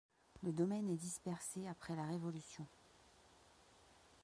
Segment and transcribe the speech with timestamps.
[0.41, 2.65] Le domaine est dispersé après la Révolution.